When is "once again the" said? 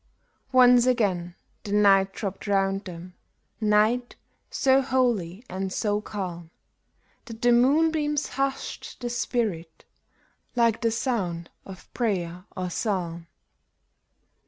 0.51-1.71